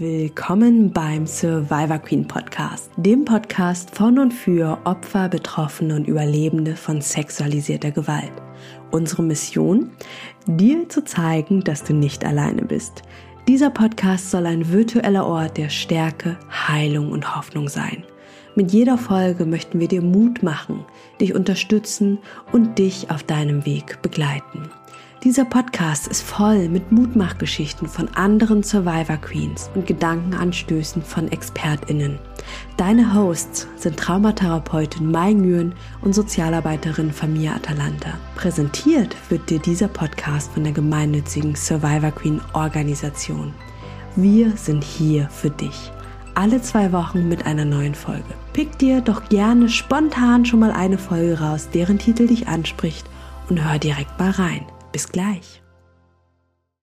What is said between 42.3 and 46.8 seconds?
Organisation. Wir sind hier für dich. Alle